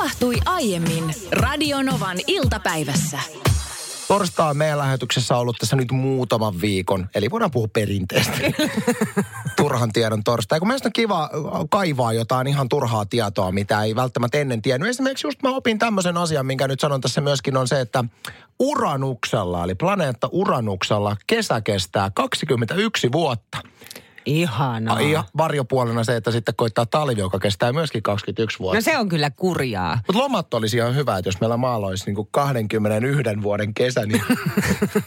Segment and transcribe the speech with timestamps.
[0.00, 3.18] tapahtui aiemmin Radionovan iltapäivässä.
[4.08, 8.32] Torstai on meidän lähetyksessä ollut tässä nyt muutaman viikon, eli voidaan puhua perinteestä.
[9.56, 10.58] Turhan tiedon torstai.
[10.58, 11.30] Kun mielestäni on kiva
[11.70, 14.88] kaivaa jotain ihan turhaa tietoa, mitä ei välttämättä ennen tiennyt.
[14.88, 18.04] Esimerkiksi just mä opin tämmöisen asian, minkä nyt sanon tässä myöskin, on se, että
[18.60, 23.58] Uranuksella, eli planeetta Uranuksella, kesä kestää 21 vuotta.
[24.26, 25.00] Ihanaa.
[25.00, 28.76] Ja varjopuolena se, että sitten koittaa talvi, joka kestää myöskin 21 vuotta.
[28.76, 29.98] No se on kyllä kurjaa.
[30.06, 34.22] Mutta lomat olisi ihan hyvä, että jos meillä maalla olisi niin 21 vuoden kesä, niin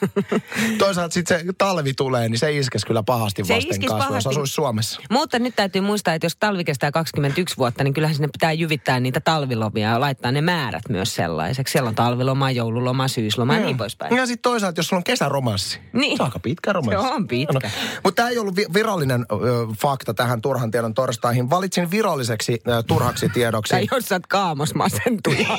[0.77, 4.30] toisaalta sitten se talvi tulee, niin se iskesi kyllä pahasti Se vasten kasvua, jos pahasti.
[4.30, 5.02] asuisi Suomessa.
[5.12, 9.00] Mutta nyt täytyy muistaa, että jos talvi kestää 21 vuotta, niin kyllähän sinne pitää jyvittää
[9.00, 11.72] niitä talvilomia ja laittaa ne määrät myös sellaiseksi.
[11.72, 14.16] Siellä on talviloma, joululoma, syysloma ja niin poispäin.
[14.16, 15.80] Ja sitten toisaalta, jos sulla on kesäromanssi.
[15.94, 16.17] Niin.
[16.17, 17.08] Se on aika pitkä romanssi.
[17.08, 17.70] Se on pitkä.
[18.03, 18.66] Mutta tämä ei ollut vi-
[19.03, 21.49] virallinen ö, fakta tähän turhan tiedon torstaihin.
[21.49, 23.73] Valitsin viralliseksi ö, turhaksi tiedoksi.
[23.73, 25.48] Tai jos sä oot kaamos masentuja.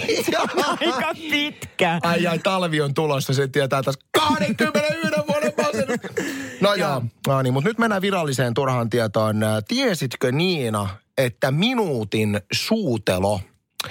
[0.81, 2.01] Aika pitkä.
[2.03, 4.83] Ai ai, talvi on tulossa, se tietää taas 21
[5.29, 5.99] vuoden masennus.
[6.61, 9.37] No joo, no niin, mutta nyt mennään viralliseen turhaan tietoon.
[9.69, 10.89] Tiesitkö Niina,
[11.19, 13.41] että minuutin suutelo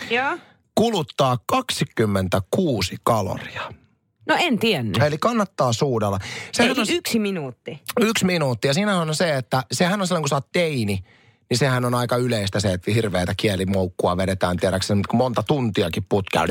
[0.09, 0.38] Joo.
[0.75, 3.83] kuluttaa 26 kaloria?
[4.25, 5.03] No en tiennyt.
[5.03, 6.19] Eli kannattaa suudella.
[6.52, 7.81] Se Eli yksi minuutti.
[7.99, 8.67] Yksi minuutti.
[8.67, 11.03] Ja siinähän on se, että sehän on silloin, kun sä oot teini,
[11.49, 16.45] niin sehän on aika yleistä se, että hirveätä kielimoukkua vedetään, tiedäksä, monta tuntiakin putkea.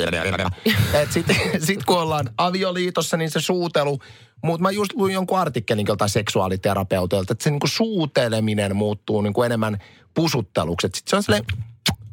[0.95, 1.27] Et sit,
[1.67, 3.99] sit kun ollaan avioliitossa, niin se suutelu,
[4.43, 9.79] mutta mä just luin jonkun artikkelin joltain seksuaaliterapeutilta, että se niinku suuteleminen muuttuu niinku enemmän
[10.15, 10.89] pusutteluksi.
[10.95, 11.45] Sitten se on silleen,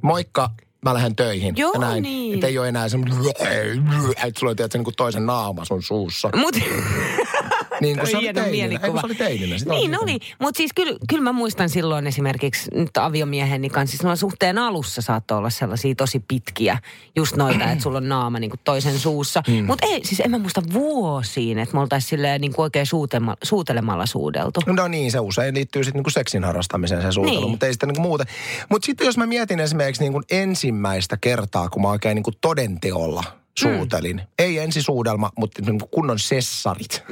[0.01, 0.49] moikka,
[0.81, 1.57] mä lähden töihin.
[1.57, 2.03] Joo, ja näin.
[2.03, 2.33] niin.
[2.33, 3.17] Että ei ole enää semmoinen,
[4.23, 6.29] että sulla on niinku toisen naama sun suussa.
[6.35, 6.55] Mut,
[7.81, 8.63] Niin kuin se oli hieno teininä.
[8.63, 9.01] Ei, kun mielikuva.
[9.01, 9.57] se oli teininä.
[9.57, 13.97] Sitä niin oli- oli, mutta siis kyllä, kyllä mä muistan silloin esimerkiksi nyt aviomieheni kanssa,
[13.97, 16.77] silloin suhteen alussa saattoi olla sellaisia tosi pitkiä,
[17.15, 19.43] just noita, että sulla on naama niin kuin toisen suussa.
[19.47, 19.65] Mm.
[19.65, 23.35] Mutta ei, siis en mä muista vuosiin, että me oltaisiin silleen niin kuin oikein suutema,
[23.43, 24.61] suutelemalla suudeltu.
[24.65, 27.49] No niin, se usein liittyy sitten niinku seksin harrastamiseen se suutelu, Niin.
[27.49, 28.27] mutta ei sitten niinku muuten.
[28.69, 33.23] Mutta sitten jos mä mietin esimerkiksi niinku ensimmäistä kertaa, kun mä oikein niinku todenteolla
[33.59, 34.15] suutelin.
[34.15, 34.27] Mm.
[34.39, 37.03] Ei ensisuudelma, mutta niinku kunnon sessarit.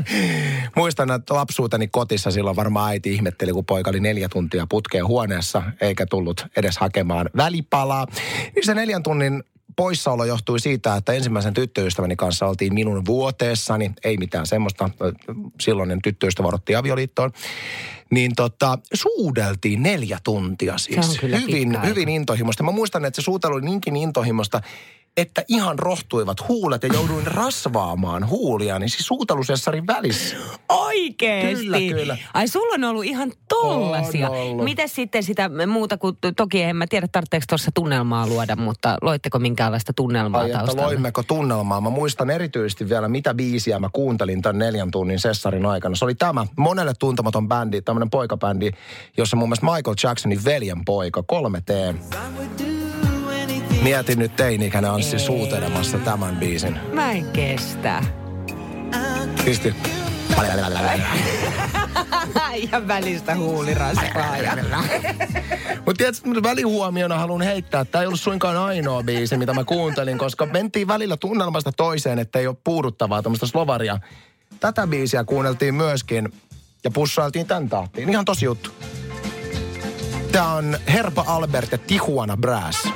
[0.76, 5.62] Muistan, että lapsuuteni kotissa silloin varmaan äiti ihmetteli, kun poika oli neljä tuntia putkeen huoneessa,
[5.80, 8.06] eikä tullut edes hakemaan välipalaa.
[8.54, 9.42] Niin se neljän tunnin
[9.76, 14.90] poissaolo johtui siitä, että ensimmäisen tyttöystäväni kanssa oltiin minun vuoteessani, ei mitään semmoista,
[15.60, 17.30] silloinen tyttöystävä odotti avioliittoon,
[18.10, 21.22] niin tota, suudeltiin neljä tuntia siis.
[21.22, 22.62] Hyvin, hyvin intohimoista.
[22.62, 24.60] Mä muistan, että se suutelu oli niinkin intohimoista,
[25.16, 30.36] että ihan rohtuivat huulet ja jouduin rasvaamaan huulia, niin siis suutelusessarin välissä.
[30.68, 31.64] Oikeesti?
[31.64, 32.16] Kyllä, kyllä.
[32.34, 34.30] Ai sulla on ollut ihan tollasia.
[34.64, 39.38] Miten sitten sitä muuta kuin, toki en mä tiedä tarvitseeko tuossa tunnelmaa luoda, mutta loitteko
[39.38, 40.86] minkäänlaista tunnelmaa Ai, että taustalla?
[40.86, 41.80] loimmeko tunnelmaa.
[41.80, 45.94] Mä muistan erityisesti vielä, mitä biisiä mä kuuntelin tämän neljän tunnin sessarin aikana.
[45.94, 48.70] Se oli tämä monelle tuntematon bändi, tämmöinen poikabändi,
[49.16, 52.69] jossa mun mielestä Michael Jacksonin veljen poika, 3T.
[53.82, 56.78] Mietin nyt teini-ikäinen Anssi suutelemassa tämän biisin.
[56.92, 58.02] Mä en kestä.
[59.44, 59.74] Pisti.
[62.54, 64.36] Ihan välistä huulirasvaa.
[64.36, 64.56] ja-
[65.76, 69.64] Mutta tiedätkö, mitä välihuomiona haluan heittää, että tämä ei ollut suinkaan ainoa biisi, mitä mä
[69.64, 73.98] kuuntelin, koska mentiin välillä tunnelmasta toiseen, että ei ole puuduttavaa tämmöistä slovaria.
[74.60, 76.32] Tätä biisiä kuunneltiin myöskin
[76.84, 78.08] ja pussailtiin tämän tahtiin.
[78.08, 78.70] Ihan tosi juttu.
[80.32, 82.88] Tämä on Herpa Albert ja Tijuana Brass.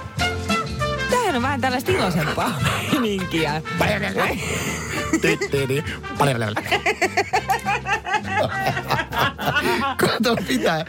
[1.34, 2.60] On vähän tällaista iloisempaa
[2.92, 3.62] meininkiä.
[5.20, 5.84] Tittiri.
[9.96, 10.84] Kato, pitää.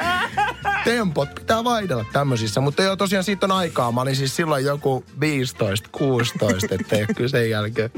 [0.84, 3.92] Tempot pitää vaihdella tämmöisissä, mutta joo, tosiaan siitä on aikaa.
[3.92, 7.92] Mä olin siis silloin joku 15, 16, ettei kyllä sen jälkeen.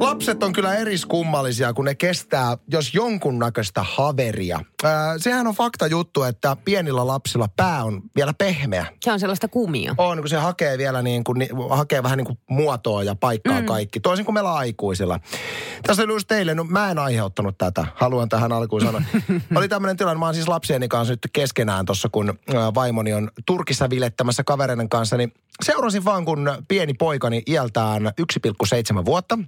[0.00, 4.60] Lapset on kyllä eriskummallisia, kun ne kestää, jos jonkunnäköistä haveria.
[4.84, 8.86] Ää, sehän on fakta juttu, että pienillä lapsilla pää on vielä pehmeä.
[9.04, 9.94] Se on sellaista kumia.
[9.98, 13.60] On, kun se hakee vielä niin kuin, ni- hakee vähän niin kuin muotoa ja paikkaa
[13.60, 13.66] mm.
[13.66, 14.00] kaikki.
[14.00, 15.20] Toisin kuin meillä aikuisilla.
[15.82, 19.02] Tässä oli just teille, no mä en aiheuttanut tätä, haluan tähän alkuun sanoa.
[19.56, 22.38] oli tämmöinen tilanne, mä oon siis lapsieni kanssa nyt keskenään tuossa, kun
[22.74, 25.32] vaimoni on Turkissa vilettämässä kavereiden kanssa, niin
[25.64, 29.38] seurasin vaan, kun pieni poikani iältään 1,7 vuotta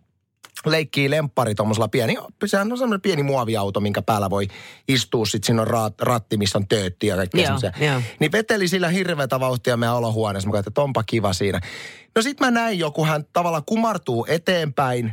[0.67, 2.17] leikkii lemppari tuommoisella pieni,
[2.47, 4.49] sehän on semmoinen pieni muoviauto, minkä päällä voi
[4.89, 5.27] istua.
[5.27, 7.73] Sitten siinä on raat, ratti, missä on töötti ja kaikkea semmoisia.
[7.81, 8.03] joo.
[8.21, 10.49] Niin veteli sillä hirveätä vauhtia meidän olohuoneessa.
[10.49, 11.61] Mä katsoin, että onpa kiva siinä.
[12.17, 15.13] No sit mä näin joku, hän tavallaan kumartuu eteenpäin.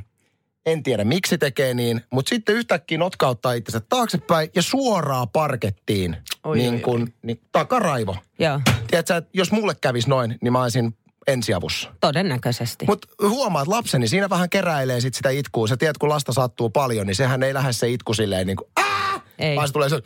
[0.66, 6.18] En tiedä miksi tekee niin, mutta sitten yhtäkkiä notkauttaa itsensä taaksepäin ja suoraan parkettiin.
[6.44, 8.16] Oi, niin oi, kuin niin, takaraivo.
[8.40, 8.62] Joo.
[8.88, 10.96] Tiedätkö, että jos mulle kävisi noin, niin mä olisin
[11.30, 11.94] ensiavussa.
[12.02, 12.86] Todennäköisesti.
[12.86, 15.68] Mutta huomaat lapseni, siinä vähän keräilee sit sitä itkua.
[15.68, 18.70] Sä tiedät, kun lasta sattuu paljon, niin sehän ei lähde se itku silleen niin kuin!
[19.40, 19.56] Ei.
[19.56, 19.96] vaan se tulee se,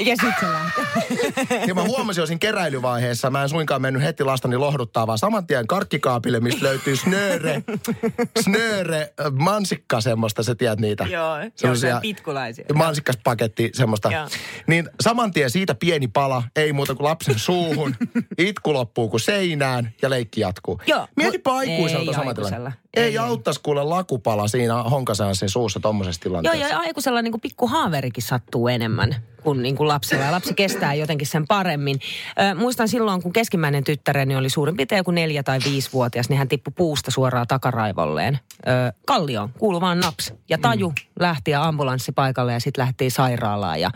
[0.00, 1.64] Ja sit se lähtee.
[1.66, 5.46] ja mä huomasin jo siinä keräilyvaiheessa, mä en suinkaan mennyt heti lastani lohduttaa, vaan saman
[5.46, 7.62] tien karkkikaapille, mistä löytyy snöre,
[8.44, 11.04] snöre, äh, mansikka semmoista, sä tiedät niitä.
[11.10, 12.64] Joo, jotain pitkulaisia.
[12.74, 14.12] Mansikkaspaketti, semmoista.
[14.12, 14.28] Joo.
[14.66, 17.96] Niin saman tien siitä pieni pala, ei muuta kuin lapsen suuhun.
[18.38, 20.80] Itku loppuu kuin seinään ja leikki jatkuu.
[20.86, 22.34] Joo, Mietipä mut- aikuiselta aikuisella.
[22.34, 22.72] tilanne.
[22.94, 26.68] Ei, Ei, auttaisi kuule lakupala siinä honkaseanssin suussa tommosessa Joo, tilanteessa.
[26.74, 30.24] ja aikuisella niin pikku haaverikin sattuu enemmän kuin, niin kuin lapsella.
[30.24, 31.98] Ja lapsi kestää jotenkin sen paremmin.
[32.40, 36.48] Ö, muistan silloin, kun keskimmäinen tyttäreni oli suurin piirtein joku neljä tai viisivuotias, niin hän
[36.48, 38.38] tippui puusta suoraan takaraivolleen.
[38.66, 38.70] Ö,
[39.06, 40.32] kallioon, kuulu vaan naps.
[40.48, 40.94] Ja taju mm.
[41.20, 43.80] lähti ja ambulanssi paikalle ja sitten lähti sairaalaan.
[43.80, 43.90] Ja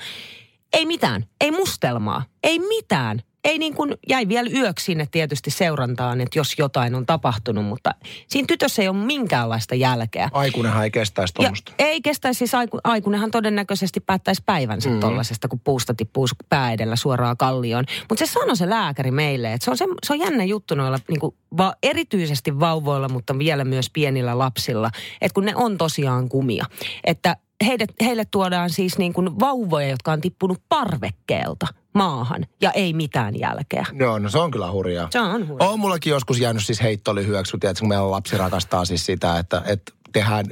[0.72, 3.22] ei mitään, ei mustelmaa, ei mitään.
[3.48, 7.90] Ei niin kuin, jäi vielä yöksi sinne tietysti seurantaan, että jos jotain on tapahtunut, mutta
[8.28, 10.28] siinä tytössä ei ole minkäänlaista jälkeä.
[10.32, 11.72] Aikuinenhan ei kestäisi tuommoista.
[11.78, 15.00] ei kestäisi siis aiku, aikuinenhan todennäköisesti päättäisi päivänsä mm.
[15.00, 17.84] tollasesta, kun puusta tippuu pää edellä suoraan kallioon.
[18.08, 20.98] Mutta se sanoi se lääkäri meille, että se on, se, se on jännä juttu noilla
[21.08, 24.90] niinku, va, erityisesti vauvoilla, mutta vielä myös pienillä lapsilla,
[25.20, 26.64] että kun ne on tosiaan kumia.
[27.04, 32.92] Että heille, heille tuodaan siis niin kuin vauvoja, jotka on tippunut parvekkeelta maahan ja ei
[32.92, 33.86] mitään jälkeä.
[33.92, 35.08] Joo, no se on kyllä hurjaa.
[35.10, 35.70] Se on hurjaa.
[35.70, 37.14] On mullakin joskus jäänyt siis heitto
[37.50, 40.46] kun tiedätkö, kun meillä lapsi rakastaa siis sitä, että, että tehdään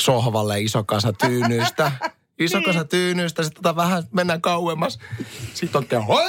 [0.00, 1.92] sohvalle iso kasa tyynyistä.
[2.38, 4.98] Iso kasa tyynyistä, sitten tota vähän mennään kauemmas.
[5.54, 6.24] Sitten oikein hoi,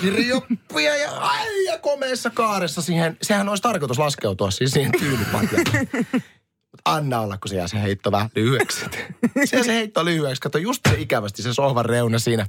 [0.00, 3.16] kirjoppia ja ai, ja komeessa kaaressa siihen.
[3.22, 5.64] Sehän olisi tarkoitus laskeutua siis siihen tyynypatjaan.
[6.84, 8.80] Anna olla, kun se jää se heitto vähän lyhyeksi.
[9.44, 10.40] Se jää se heitto lyhyeksi.
[10.40, 12.46] Kato just se ikävästi se sohvan reuna siinä.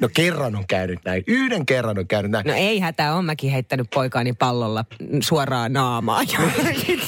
[0.00, 1.24] No kerran on käynyt näin.
[1.26, 2.46] Yhden kerran on käynyt näin.
[2.46, 4.84] No ei hätää, on mäkin heittänyt poikaani pallolla
[5.22, 6.38] suoraan naamaan ja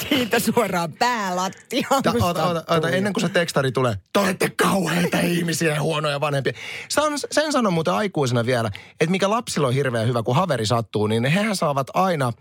[0.09, 2.03] siitä suoraan päälattiaan.
[2.03, 6.53] Ta, ennen kuin se tekstari tulee, te olette kauheita ihmisiä ja huonoja vanhempia.
[6.89, 10.65] Se on, sen sanon muuten aikuisena vielä, että mikä lapsilla on hirveän hyvä, kun haveri
[10.65, 12.33] sattuu, niin hehän saavat aina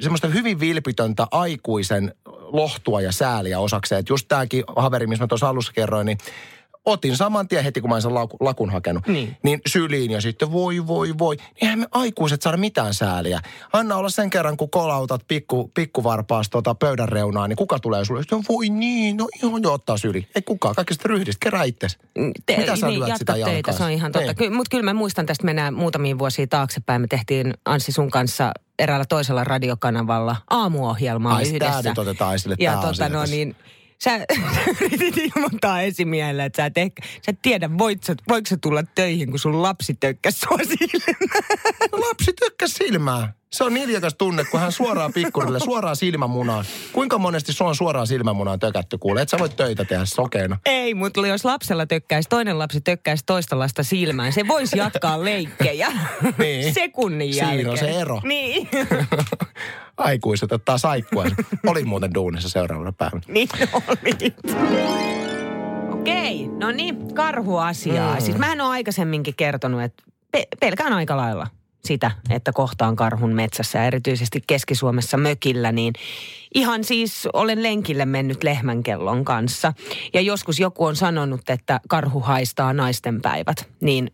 [0.00, 2.14] semmoista hyvin vilpitöntä aikuisen
[2.52, 3.98] lohtua ja sääliä osakseen.
[3.98, 6.18] Että just tämäkin haveri, missä mä tuossa alussa kerroin, niin
[6.86, 9.06] otin saman tien heti, kun mä sen laku, lakun hakenut.
[9.06, 9.36] Niin.
[9.42, 11.36] niin syliin ja sitten voi, voi, voi.
[11.36, 13.40] Niin eihän me aikuiset saada mitään sääliä.
[13.72, 18.22] Anna olla sen kerran, kun kolautat pikku, pikkuvarpaasta tuota pöydän reunaa, niin kuka tulee sulle?
[18.22, 20.28] Sitten, voi niin, no ihan jo ottaa syli.
[20.34, 21.98] Ei kukaan, kaikista ryhdistä, kerää itses.
[22.46, 24.26] Te, Mitä sä niin, lyöt sitä teitä, se on ihan totta.
[24.26, 24.36] Niin.
[24.36, 27.00] Ky, Mutta kyllä mä muistan tästä, mennään muutamia vuosia taaksepäin.
[27.00, 31.88] Me tehtiin Anssi sun kanssa eräällä toisella radiokanavalla aamuohjelmaa Ai, yhdessä.
[31.88, 33.56] nyt otetaan esille, Ja tota no niin,
[34.04, 34.20] sä
[34.80, 38.82] yritit ilmoittaa esimiehelle, että sä et, ehkä, sä et tiedä, voit sä, voiko sä tulla
[38.94, 41.16] töihin, kun sun lapsi tökkäs sua silmään.
[41.92, 43.32] No lapsi tykkäs silmää.
[43.52, 46.64] Se on iljakas tunne, kun hän suoraan pikkurille, suoraan silmämunaan.
[46.92, 49.22] Kuinka monesti sua on suoraan silmämunaan tökätty kuule?
[49.22, 50.58] Et sä voi töitä tehdä sokeena.
[50.66, 55.92] Ei, mutta jos lapsella tökkäisi, toinen lapsi tökkäisi toista lasta silmään, se voisi jatkaa leikkejä
[56.38, 56.74] Niin.
[56.74, 57.78] sekunnin Siinä on jälkeen.
[57.78, 58.20] se ero.
[58.24, 58.68] Niin.
[59.96, 61.24] Aikuiset ottaa saikkua.
[61.66, 63.22] Oli muuten duunissa seuraavana päivänä.
[63.28, 64.36] Niin olit.
[65.92, 68.14] Okei, no niin, karhuasiaa.
[68.14, 68.20] Mm.
[68.20, 70.02] Siis mä en ole aikaisemminkin kertonut, että
[70.32, 71.46] pe- pelkään aika lailla
[71.84, 75.92] sitä, että kohtaan karhun metsässä, ja erityisesti Keski-Suomessa mökillä, niin
[76.54, 79.72] ihan siis olen lenkille mennyt lehmänkellon kanssa.
[80.14, 84.10] Ja joskus joku on sanonut, että karhu haistaa naistenpäivät, niin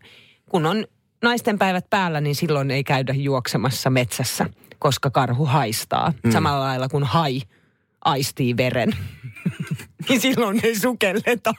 [0.49, 0.85] kun on
[1.23, 4.45] naistenpäivät päällä, niin silloin ei käydä juoksemassa metsässä,
[4.83, 6.13] koska karhu haistaa.
[6.23, 6.31] Mm.
[6.31, 7.41] Samalla lailla kuin hai
[8.05, 8.95] aistii veren.
[10.09, 11.53] niin silloin ei sukelleta.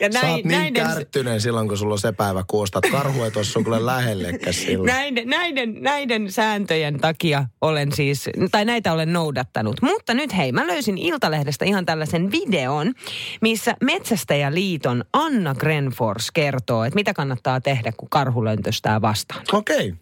[0.00, 2.84] Ja Sä oot niin näiden, kärttyneen silloin, kun sulla on se päivä kuostat.
[2.90, 4.86] Karhu ei tuossa kyllä lähellekään silloin.
[4.86, 9.82] näiden, näiden, näiden sääntöjen takia olen siis, tai näitä olen noudattanut.
[9.82, 12.94] Mutta nyt hei, mä löysin Iltalehdestä ihan tällaisen videon,
[13.40, 19.42] missä Metsästäjäliiton Anna Grenfors kertoo, että mitä kannattaa tehdä, kun karhu löntöstää vastaan.
[19.52, 19.94] Okei.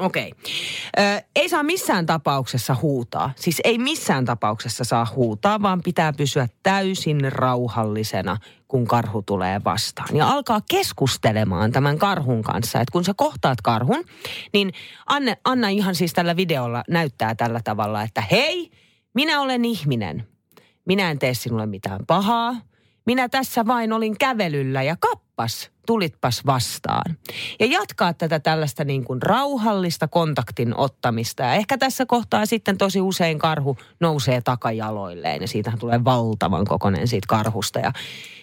[0.00, 0.32] Okei.
[0.98, 3.32] Ö, ei saa missään tapauksessa huutaa.
[3.36, 8.36] Siis ei missään tapauksessa saa huutaa, vaan pitää pysyä täysin rauhallisena,
[8.68, 10.16] kun karhu tulee vastaan.
[10.16, 12.80] Ja alkaa keskustelemaan tämän karhun kanssa.
[12.80, 14.04] Että kun sä kohtaat karhun,
[14.52, 14.72] niin
[15.06, 18.70] Anne, Anna ihan siis tällä videolla näyttää tällä tavalla, että hei,
[19.14, 20.26] minä olen ihminen.
[20.84, 22.56] Minä en tee sinulle mitään pahaa.
[23.06, 27.16] Minä tässä vain olin kävelyllä ja kappas tulippas, tulitpas vastaan.
[27.60, 31.42] Ja jatkaa tätä tällaista niin kuin rauhallista kontaktin ottamista.
[31.42, 37.08] Ja ehkä tässä kohtaa sitten tosi usein karhu nousee takajaloilleen ja siitähän tulee valtavan kokonen
[37.08, 37.78] siitä karhusta.
[37.78, 37.92] Ja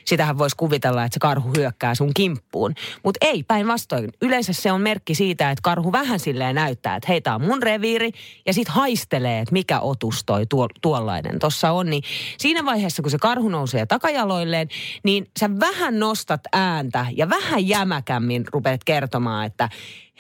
[0.08, 2.74] sitähän voisi kuvitella, että se karhu hyökkää sun kimppuun.
[3.04, 4.10] Mutta ei, päinvastoin.
[4.22, 7.63] Yleensä se on merkki siitä, että karhu vähän silleen näyttää, että hei, tää on mun
[7.63, 8.12] reviiri.
[8.46, 11.89] Ja sitten haistelee, että mikä otus toi tuo, tuollainen tuossa on.
[11.89, 12.04] Niin
[12.38, 14.68] siinä vaiheessa, kun se karhu nousee takajaloilleen,
[15.04, 19.70] niin sä vähän nostat ääntä ja vähän jämäkämmin rupeat kertomaan, että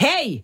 [0.01, 0.43] hei,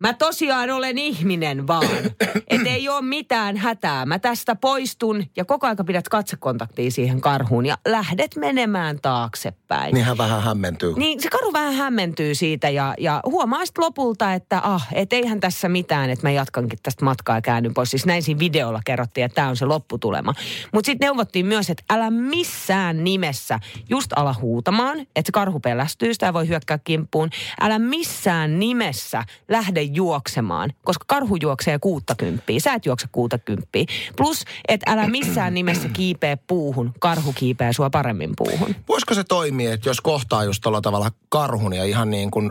[0.00, 1.84] Mä tosiaan olen ihminen vaan.
[2.50, 4.06] Et ei ole mitään hätää.
[4.06, 9.94] Mä tästä poistun ja koko aika pidät katsekontaktia siihen karhuun ja lähdet menemään taaksepäin.
[9.94, 10.94] Niin hän vähän hämmentyy.
[10.96, 15.40] Niin se karhu vähän hämmentyy siitä ja, ja huomaa sitten lopulta, että ah, et eihän
[15.40, 17.90] tässä mitään, että mä jatkankin tästä matkaa ja käännyn pois.
[17.90, 20.34] Siis näin siinä videolla kerrottiin, että tämä on se lopputulema.
[20.72, 26.14] Mutta sitten neuvottiin myös, että älä missään nimessä just ala huutamaan, että se karhu pelästyy,
[26.14, 27.30] sitä voi hyökkää kimppuun.
[27.60, 32.60] Älä missään nimessä lähde juoksemaan, koska karhu juoksee kuuttakymppiä.
[32.60, 33.84] Sä et juokse kuuttakymppiä.
[34.16, 36.92] Plus, että älä missään nimessä kiipeä puuhun.
[37.00, 38.74] Karhu kiipeää sua paremmin puuhun.
[38.88, 42.50] Voisiko se toimia, että jos kohtaa just tuolla tavalla karhun ja ihan niin kuin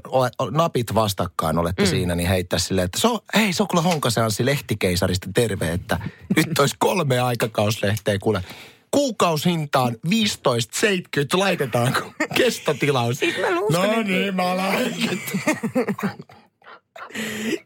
[0.51, 1.89] napit vastakkain olette mm.
[1.89, 5.99] siinä, niin heittää silleen, että se on, hei se on kyllä Honkaseanssi lehtikeisarista terve, että
[6.35, 8.43] nyt olisi kolme aikakauslehteä kuule
[8.91, 10.11] kuukaushintaan 15,70
[11.33, 13.19] laitetaanko kestotilaus.
[13.19, 15.19] Siis mä no niin, mä laitan.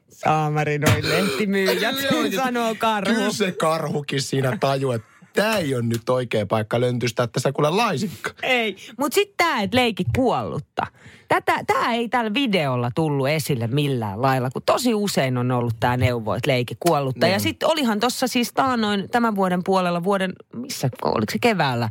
[0.10, 1.96] Saamari noin lehtimyyjät,
[2.36, 3.14] sanoo karhu.
[3.14, 7.52] Kyllä se karhukin siinä tajuu, että tämä ei ole nyt oikea paikka löntystä, että sä
[7.52, 8.32] kuule laisikka.
[8.44, 10.88] Ei, mutta sitten tämä, että leiki kuollutta.
[11.28, 15.98] Tätä, tämä ei tällä videolla tullut esille millään lailla, kun tosi usein on ollut tämä
[15.98, 17.26] neuvo, että leiki kuollutta.
[17.26, 17.32] Mm.
[17.32, 21.90] Ja sitten olihan tuossa siis taanoin tämän vuoden puolella, vuoden, missä, oliko se keväällä,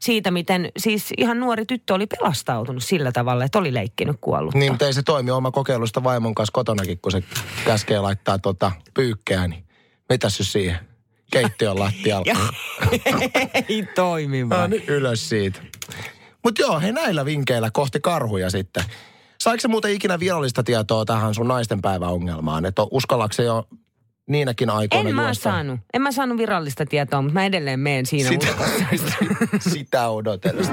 [0.00, 4.58] siitä miten siis ihan nuori tyttö oli pelastautunut sillä tavalla, että oli leikkinyt kuollutta.
[4.58, 7.22] Niin, mutta ei se toimi oma kokeilusta vaimon kanssa kotonakin, kun se
[7.64, 9.64] käskee laittaa tota pyykkeä, niin
[10.08, 10.78] mitäs jos siihen?
[11.30, 12.34] Keittiön lattialla.
[13.68, 14.70] ei toimi vaan.
[14.70, 15.60] No niin, ylös siitä.
[16.44, 18.84] Mutta joo, he näillä vinkeillä kohti karhuja sitten.
[19.40, 22.66] Saiko se muuten ikinä virallista tietoa tähän sun naisten päiväongelmaan?
[22.66, 23.68] Että uskallaksä jo
[24.28, 25.42] niinäkin aikoina En mä juosta?
[25.42, 25.80] saanut.
[25.94, 28.46] En mä saanut virallista tietoa, mutta mä edelleen meen siinä sitä,
[29.72, 30.72] sitä odotellessa.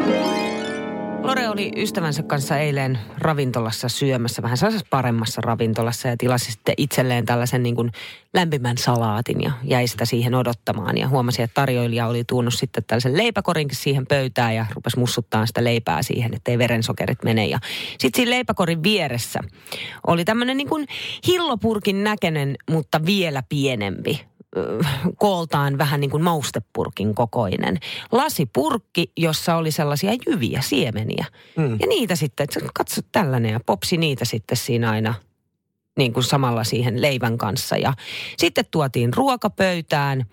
[1.26, 7.26] Lore oli ystävänsä kanssa eilen ravintolassa syömässä, vähän sellaisessa paremmassa ravintolassa ja tilasi sitten itselleen
[7.26, 7.92] tällaisen niin kuin
[8.34, 10.98] lämpimän salaatin ja jäi sitä siihen odottamaan.
[10.98, 15.64] Ja huomasi, että tarjoilija oli tuonut sitten tällaisen leipäkorinkin siihen pöytään ja rupesi mussuttaa sitä
[15.64, 17.48] leipää siihen, ettei verensokerit mene.
[17.48, 17.60] Ja
[18.00, 19.40] sitten siinä leipäkorin vieressä
[20.08, 20.88] oli tämmöinen niin kuin
[21.28, 24.26] hillopurkin näköinen, mutta vielä pienempi
[25.18, 27.78] kooltaan vähän niin kuin maustepurkin kokoinen.
[28.12, 31.26] Lasipurkki, jossa oli sellaisia jyviä, siemeniä.
[31.58, 31.78] Mm.
[31.80, 35.14] Ja niitä sitten, katso tällainen ja popsi niitä sitten siinä aina
[35.98, 37.78] niin kuin samalla siihen leivän kanssa.
[37.78, 37.94] Ja
[38.38, 40.26] sitten tuotiin ruokapöytään,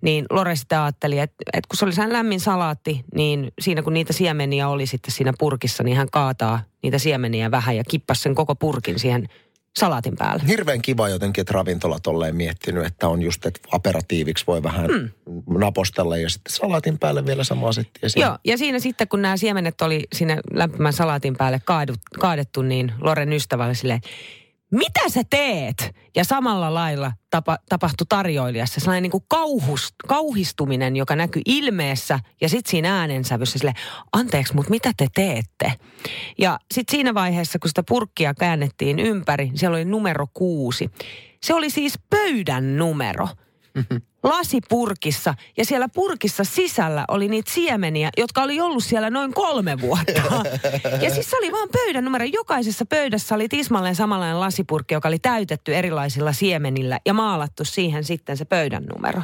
[0.00, 3.94] niin Lore sitä ajatteli, että, että kun se oli sen lämmin salaatti, niin siinä kun
[3.94, 8.34] niitä siemeniä oli sitten siinä purkissa, niin hän kaataa niitä siemeniä vähän ja kippasi sen
[8.34, 9.28] koko purkin siihen
[9.76, 10.42] salaatin päälle.
[10.48, 15.10] Hirveän kiva jotenkin, että ravintolat olleen miettinyt, että on just, että aperatiiviksi voi vähän hmm.
[15.58, 18.00] napostella ja sitten salaatin päälle vielä sama setti.
[18.16, 22.92] Joo, ja siinä sitten kun nämä siemenet oli sinne lämpimän salaatin päälle kaadut, kaadettu, niin
[23.00, 24.00] Loren ystävä oli silleen,
[24.70, 25.94] mitä sä teet?
[26.16, 32.48] Ja samalla lailla tapa, tapahtui tarjoilijassa sellainen niin kuin kauhust, kauhistuminen, joka näkyi ilmeessä ja
[32.48, 33.74] sitten siinä äänensävyssä sille,
[34.12, 35.72] anteeksi, mutta mitä te teette?
[36.38, 40.90] Ja sitten siinä vaiheessa, kun sitä purkkia käännettiin ympäri, siellä oli numero kuusi.
[41.42, 43.28] Se oli siis pöydän numero.
[44.22, 50.22] Lasipurkissa ja siellä purkissa sisällä oli niitä siemeniä, jotka oli ollut siellä noin kolme vuotta.
[51.02, 52.24] Ja siis se oli vaan pöydän numero.
[52.24, 58.36] Jokaisessa pöydässä oli tismalleen samanlainen lasipurkki, joka oli täytetty erilaisilla siemenillä ja maalattu siihen sitten
[58.36, 59.22] se pöydän numero.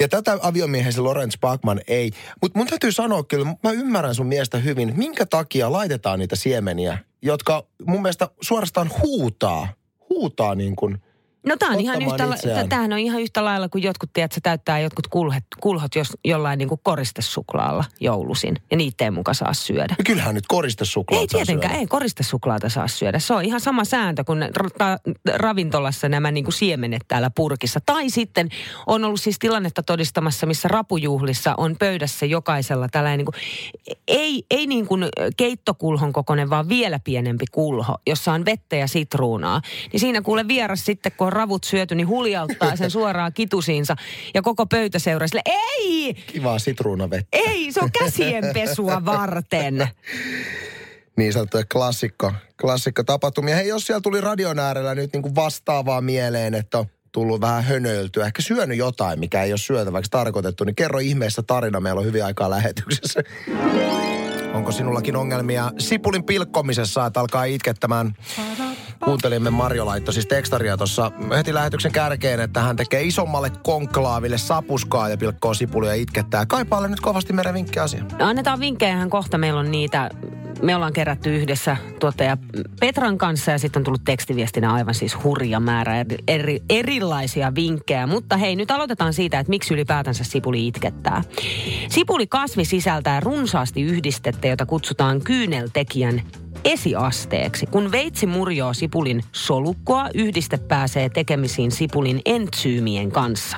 [0.00, 2.10] Ja tätä aviomiehesi Lorenz Bachman ei.
[2.42, 6.98] Mutta mun täytyy sanoa kyllä, mä ymmärrän sun miestä hyvin, minkä takia laitetaan niitä siemeniä,
[7.22, 9.68] jotka mun mielestä suorastaan huutaa,
[10.10, 10.98] huutaa niin kuin–
[11.46, 14.40] No tämä on ihan yhtä, la- tämähän on ihan yhtä lailla kuin jotkut, tiedät, se
[14.40, 18.56] täyttää jotkut kulhot, kulhot jos, jollain niin koristesuklaalla joulusin.
[18.70, 19.94] Ja niitä ei muka saa syödä.
[19.98, 21.80] Ja kyllähän nyt koristesuklaata Ei tietenkään, syödä.
[21.80, 23.18] ei koristesuklaata saa syödä.
[23.18, 27.80] Se on ihan sama sääntö kuin ra- ravintolassa nämä niin kuin siemenet täällä purkissa.
[27.86, 28.48] Tai sitten
[28.86, 33.34] on ollut siis tilannetta todistamassa, missä rapujuhlissa on pöydässä jokaisella tällainen niin kuin,
[34.08, 35.04] ei, ei niin kuin
[35.36, 39.60] keittokulhon kokoinen, vaan vielä pienempi kulho, jossa on vettä ja sitruunaa.
[39.92, 43.96] Niin siinä kuule vieras sitten, kun ravut syöty, niin huljauttaa sen suoraan kitusiinsa.
[44.34, 46.14] Ja koko pöytä seuraa sille, ei!
[46.14, 47.28] Kivaa sitruunavettä.
[47.32, 49.88] Ei, se on käsienpesua varten.
[51.16, 53.56] niin sanottuja klassikko, klassikko tapahtumia.
[53.56, 57.64] Hei, jos siellä tuli radion äärellä nyt niin kuin vastaavaa mieleen, että on tullut vähän
[57.64, 61.80] hönöiltyä, ehkä syönyt jotain, mikä ei ole syötäväksi tarkoitettu, niin kerro ihmeessä tarina.
[61.80, 63.20] Meillä on hyvin aikaa lähetyksessä.
[64.54, 68.16] Onko sinullakin ongelmia sipulin pilkkomisessa, että alkaa itkettämään?
[69.04, 75.08] Kuuntelimme Marjo laitto siis tekstaria tuossa heti lähetyksen kärkeen, että hän tekee isommalle konklaaville sapuskaa
[75.08, 76.46] ja pilkkoo sipulia ja itkettää.
[76.46, 78.04] Kaipaalle nyt kovasti meidän vinkki asia.
[78.18, 80.10] No annetaan vinkkejä, kohta meillä on niitä
[80.62, 82.36] me ollaan kerätty yhdessä tuottaja
[82.80, 88.06] Petran kanssa ja sitten on tullut tekstiviestinä aivan siis hurja määrä eri, eri, erilaisia vinkkejä.
[88.06, 91.22] Mutta hei, nyt aloitetaan siitä, että miksi ylipäätänsä sipuli itkettää.
[91.88, 96.22] Sipuli kasvi sisältää runsaasti yhdistettä, jota kutsutaan kyyneltekijän
[96.64, 97.66] esiasteeksi.
[97.66, 103.56] Kun veitsi murjoo sipulin solukkoa, yhdiste pääsee tekemisiin sipulin entsyymien kanssa.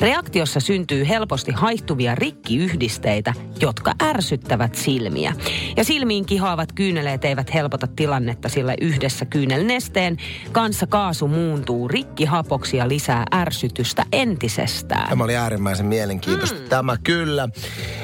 [0.00, 5.34] Reaktiossa syntyy helposti haihtuvia rikkiyhdisteitä, jotka ärsyttävät silmiä.
[5.76, 10.16] Ja silmiin kihoavat kyyneleet eivät helpota tilannetta, sillä yhdessä kyynelnesteen
[10.52, 15.08] kanssa kaasu muuntuu rikkihapoksi ja lisää ärsytystä entisestään.
[15.08, 16.60] Tämä oli äärimmäisen mielenkiintoista.
[16.60, 16.68] Mm.
[16.68, 17.48] Tämä kyllä.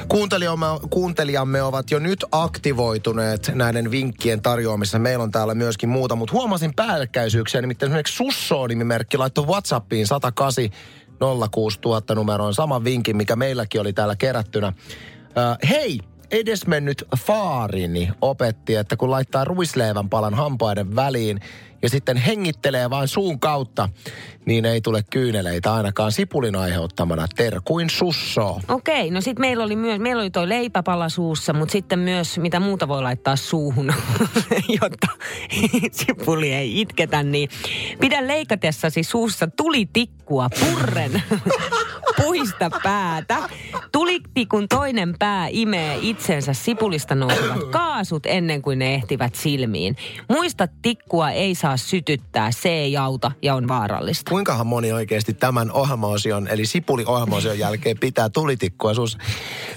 [0.08, 4.98] Kuuntelijamme, kuuntelijamme ovat jo nyt aktivoituneet näiden vinkkien tarjoamissa.
[4.98, 7.60] Meillä on täällä myöskin muuta, mutta huomasin päällekkäisyyksiä.
[7.60, 10.70] Nimittäin esimerkiksi Susso-nimimerkki laittoi Whatsappiin 108
[11.50, 14.68] 06000 numeroon saman vinkin, mikä meilläkin oli täällä kerättynä.
[14.68, 21.40] Uh, hei, edesmennyt faarini opetti, että kun laittaa ruisleivän palan hampaiden väliin
[21.82, 23.88] ja sitten hengittelee vain suun kautta,
[24.46, 27.26] niin ei tule kyyneleitä ainakaan sipulin aiheuttamana.
[27.36, 28.60] Terkuin susso.
[28.68, 32.60] Okei, no sitten meillä oli myös, meillä oli toi leipäpala suussa, mutta sitten myös mitä
[32.60, 33.94] muuta voi laittaa suuhun,
[34.82, 35.06] jotta
[35.92, 37.48] sipuli ei itketä, niin
[38.00, 41.22] pidä leikatessasi suussa tulitikkua purren.
[42.22, 43.36] puista päätä.
[43.92, 49.96] Tulitikun toinen pää imee itsensä sipulista nousevat kaasut ennen kuin ne ehtivät silmiin.
[50.28, 54.30] Muista, tikkua ei saa sytyttää, se ei auta ja on vaarallista.
[54.30, 59.18] Kuinkahan moni oikeasti tämän ohjelmaosion, eli sipuli ohjelmaosion jälkeen pitää tulitikkua sus?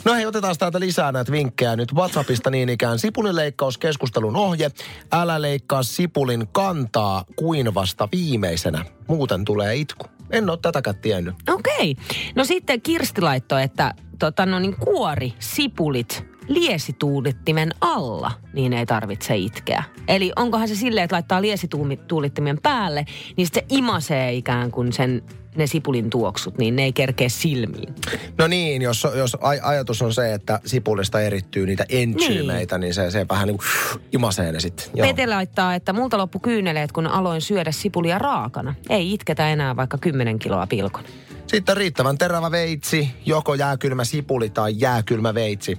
[0.05, 2.99] No hei, otetaan täältä lisää näitä vinkkejä nyt WhatsAppista niin ikään.
[2.99, 4.71] Sipulileikkaus keskustelun ohje.
[5.11, 8.85] Älä leikkaa sipulin kantaa kuin vasta viimeisenä.
[9.07, 10.05] Muuten tulee itku.
[10.29, 11.35] En ole tätäkään tiennyt.
[11.49, 11.91] Okei.
[11.91, 12.15] Okay.
[12.35, 19.35] No sitten Kirsti laittoi, että tota, no niin, kuori, sipulit, liesituulittimen alla, niin ei tarvitse
[19.35, 19.83] itkeä.
[20.07, 23.05] Eli onkohan se silleen, että laittaa liesituulittimen päälle,
[23.37, 25.21] niin se imasee ikään kuin sen
[25.55, 27.95] ne sipulin tuoksut, niin ne ei kerkeä silmiin.
[28.37, 32.93] No niin, jos, jos aj- ajatus on se, että sipulista erittyy niitä entsyymeitä, niin, niin
[32.93, 34.85] se, se vähän niin kuin imasee ne sitten.
[35.01, 38.75] Pete laittaa, että multa loppu kyyneleet, kun aloin syödä sipulia raakana.
[38.89, 41.03] Ei itketä enää vaikka 10 kiloa pilkon.
[41.47, 45.77] Sitten riittävän terävä veitsi, joko jääkylmä sipuli tai jääkylmä veitsi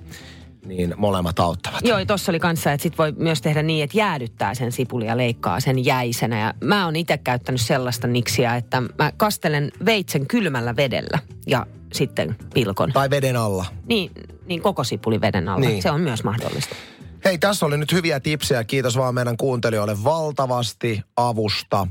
[0.65, 1.81] niin molemmat auttavat.
[1.85, 5.17] Joo, tuossa oli kanssa, että sit voi myös tehdä niin, että jäädyttää sen sipulia ja
[5.17, 6.41] leikkaa sen jäisenä.
[6.41, 12.37] Ja mä oon itse käyttänyt sellaista niksiä, että mä kastelen veitsen kylmällä vedellä ja sitten
[12.55, 12.93] pilkon.
[12.93, 13.67] Tai veden alla.
[13.87, 14.11] Niin,
[14.47, 15.67] niin koko sipuli veden alla.
[15.67, 15.83] Niin.
[15.83, 16.77] Se on myös mahdollista.
[17.25, 18.65] Hei, tässä oli nyt hyviä tipsejä.
[18.65, 21.87] Kiitos vaan meidän kuuntelijoille valtavasti avusta.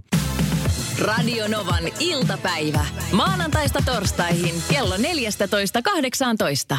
[1.02, 2.86] Radio Novan iltapäivä.
[3.12, 6.78] Maanantaista torstaihin kello 14.18.